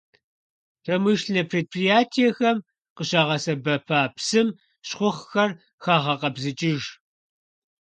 [0.83, 2.57] Промышленнэ предприятэхэм
[2.95, 4.47] къыщагъэсэбэпа псым
[4.87, 5.51] щхъухьхэр
[5.83, 6.83] хагъэкъэбзыкӀыж.